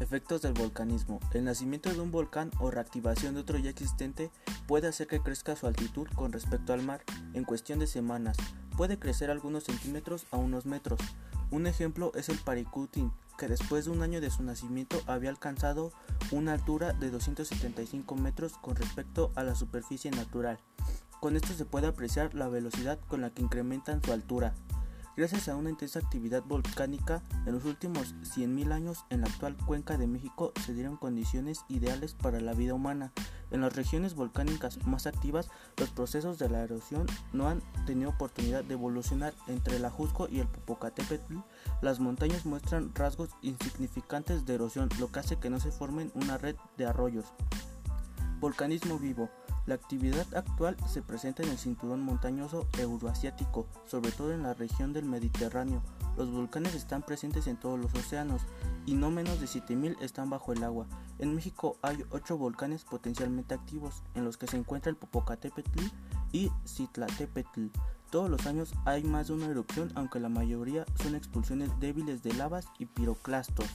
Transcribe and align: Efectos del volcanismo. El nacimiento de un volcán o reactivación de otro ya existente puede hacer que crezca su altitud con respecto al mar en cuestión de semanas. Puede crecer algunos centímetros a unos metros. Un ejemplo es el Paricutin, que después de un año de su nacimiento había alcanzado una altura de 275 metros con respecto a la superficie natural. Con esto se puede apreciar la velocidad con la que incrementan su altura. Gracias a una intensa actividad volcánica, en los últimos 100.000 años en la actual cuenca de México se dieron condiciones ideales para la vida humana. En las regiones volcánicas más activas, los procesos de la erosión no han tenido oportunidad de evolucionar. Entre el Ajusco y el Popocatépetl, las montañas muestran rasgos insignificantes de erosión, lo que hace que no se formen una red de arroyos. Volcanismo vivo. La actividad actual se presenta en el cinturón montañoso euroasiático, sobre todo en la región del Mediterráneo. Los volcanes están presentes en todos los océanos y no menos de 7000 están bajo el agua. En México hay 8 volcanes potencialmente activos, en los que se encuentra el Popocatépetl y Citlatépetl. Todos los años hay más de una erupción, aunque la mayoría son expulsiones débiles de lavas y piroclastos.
Efectos 0.00 0.42
del 0.42 0.52
volcanismo. 0.52 1.18
El 1.34 1.44
nacimiento 1.44 1.92
de 1.92 2.00
un 2.00 2.12
volcán 2.12 2.52
o 2.60 2.70
reactivación 2.70 3.34
de 3.34 3.40
otro 3.40 3.58
ya 3.58 3.70
existente 3.70 4.30
puede 4.68 4.86
hacer 4.86 5.08
que 5.08 5.20
crezca 5.20 5.56
su 5.56 5.66
altitud 5.66 6.06
con 6.14 6.32
respecto 6.32 6.72
al 6.72 6.82
mar 6.82 7.02
en 7.34 7.42
cuestión 7.42 7.80
de 7.80 7.88
semanas. 7.88 8.36
Puede 8.76 9.00
crecer 9.00 9.28
algunos 9.28 9.64
centímetros 9.64 10.26
a 10.30 10.36
unos 10.36 10.66
metros. 10.66 11.00
Un 11.50 11.66
ejemplo 11.66 12.12
es 12.14 12.28
el 12.28 12.38
Paricutin, 12.38 13.10
que 13.38 13.48
después 13.48 13.86
de 13.86 13.90
un 13.90 14.02
año 14.02 14.20
de 14.20 14.30
su 14.30 14.44
nacimiento 14.44 15.00
había 15.06 15.30
alcanzado 15.30 15.92
una 16.30 16.52
altura 16.52 16.92
de 16.92 17.10
275 17.10 18.14
metros 18.14 18.52
con 18.52 18.76
respecto 18.76 19.32
a 19.34 19.42
la 19.42 19.56
superficie 19.56 20.12
natural. 20.12 20.60
Con 21.20 21.34
esto 21.34 21.54
se 21.54 21.64
puede 21.64 21.88
apreciar 21.88 22.34
la 22.34 22.48
velocidad 22.48 23.00
con 23.08 23.20
la 23.20 23.30
que 23.30 23.42
incrementan 23.42 24.00
su 24.04 24.12
altura. 24.12 24.54
Gracias 25.18 25.48
a 25.48 25.56
una 25.56 25.70
intensa 25.70 25.98
actividad 25.98 26.44
volcánica, 26.44 27.24
en 27.44 27.52
los 27.52 27.64
últimos 27.64 28.14
100.000 28.22 28.70
años 28.70 29.04
en 29.10 29.22
la 29.22 29.26
actual 29.26 29.56
cuenca 29.56 29.98
de 29.98 30.06
México 30.06 30.52
se 30.64 30.74
dieron 30.74 30.96
condiciones 30.96 31.64
ideales 31.68 32.14
para 32.14 32.40
la 32.40 32.52
vida 32.52 32.74
humana. 32.74 33.12
En 33.50 33.60
las 33.62 33.74
regiones 33.74 34.14
volcánicas 34.14 34.86
más 34.86 35.08
activas, 35.08 35.50
los 35.76 35.90
procesos 35.90 36.38
de 36.38 36.48
la 36.48 36.62
erosión 36.62 37.06
no 37.32 37.48
han 37.48 37.62
tenido 37.84 38.10
oportunidad 38.10 38.62
de 38.62 38.74
evolucionar. 38.74 39.34
Entre 39.48 39.78
el 39.78 39.84
Ajusco 39.86 40.28
y 40.30 40.38
el 40.38 40.46
Popocatépetl, 40.46 41.38
las 41.82 41.98
montañas 41.98 42.46
muestran 42.46 42.94
rasgos 42.94 43.30
insignificantes 43.42 44.46
de 44.46 44.54
erosión, 44.54 44.88
lo 45.00 45.10
que 45.10 45.18
hace 45.18 45.40
que 45.40 45.50
no 45.50 45.58
se 45.58 45.72
formen 45.72 46.12
una 46.14 46.38
red 46.38 46.54
de 46.76 46.86
arroyos. 46.86 47.26
Volcanismo 48.38 49.00
vivo. 49.00 49.28
La 49.68 49.74
actividad 49.74 50.26
actual 50.34 50.78
se 50.86 51.02
presenta 51.02 51.42
en 51.42 51.50
el 51.50 51.58
cinturón 51.58 52.00
montañoso 52.00 52.66
euroasiático, 52.78 53.66
sobre 53.84 54.12
todo 54.12 54.32
en 54.32 54.42
la 54.42 54.54
región 54.54 54.94
del 54.94 55.04
Mediterráneo. 55.04 55.82
Los 56.16 56.30
volcanes 56.30 56.74
están 56.74 57.02
presentes 57.02 57.46
en 57.46 57.58
todos 57.58 57.78
los 57.78 57.92
océanos 57.92 58.40
y 58.86 58.94
no 58.94 59.10
menos 59.10 59.42
de 59.42 59.46
7000 59.46 59.98
están 60.00 60.30
bajo 60.30 60.54
el 60.54 60.64
agua. 60.64 60.86
En 61.18 61.34
México 61.34 61.76
hay 61.82 62.02
8 62.08 62.38
volcanes 62.38 62.84
potencialmente 62.84 63.52
activos, 63.52 64.02
en 64.14 64.24
los 64.24 64.38
que 64.38 64.46
se 64.46 64.56
encuentra 64.56 64.88
el 64.88 64.96
Popocatépetl 64.96 65.84
y 66.32 66.50
Citlatépetl. 66.66 67.66
Todos 68.08 68.30
los 68.30 68.46
años 68.46 68.72
hay 68.86 69.04
más 69.04 69.26
de 69.26 69.34
una 69.34 69.48
erupción, 69.48 69.92
aunque 69.96 70.18
la 70.18 70.30
mayoría 70.30 70.86
son 70.94 71.14
expulsiones 71.14 71.78
débiles 71.78 72.22
de 72.22 72.32
lavas 72.32 72.68
y 72.78 72.86
piroclastos. 72.86 73.66